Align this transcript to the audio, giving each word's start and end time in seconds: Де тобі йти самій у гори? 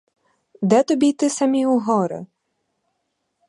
Де 0.61 0.83
тобі 0.83 1.07
йти 1.09 1.29
самій 1.29 1.65
у 1.65 1.79
гори? 1.79 2.25